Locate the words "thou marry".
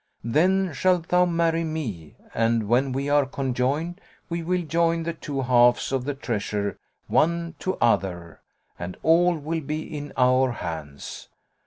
1.09-1.63